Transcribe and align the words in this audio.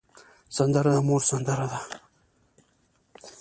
سندره 0.55 0.91
د 0.95 0.99
مور 1.07 1.21
سندره 1.29 1.65
ده 1.71 1.79